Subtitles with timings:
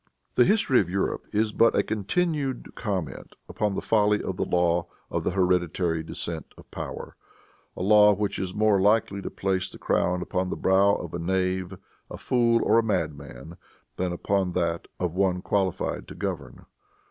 [0.33, 4.87] The history of Europe is but a continued comment upon the folly of the law
[5.11, 7.15] of the hereditary descent of power,
[7.77, 11.19] a law which is more likely to place the crown upon the brow of a
[11.19, 11.77] knave,
[12.09, 13.57] a fool or a madman,
[13.97, 16.65] than upon that of one qualified to govern.